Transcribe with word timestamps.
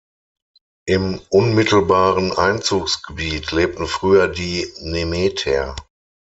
Im 0.87 1.21
unmittelbaren 1.29 2.31
Einzugsgebiet 2.35 3.51
lebten 3.51 3.85
früher 3.85 4.29
die 4.29 4.67
Nemeter. 4.79 5.75